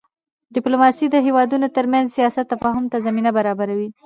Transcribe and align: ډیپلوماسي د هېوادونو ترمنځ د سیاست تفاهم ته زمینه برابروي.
ډیپلوماسي 0.55 1.05
د 1.09 1.15
هېوادونو 1.25 1.67
ترمنځ 1.77 2.05
د 2.09 2.13
سیاست 2.17 2.45
تفاهم 2.53 2.85
ته 2.91 2.97
زمینه 3.05 3.29
برابروي. 3.37 3.89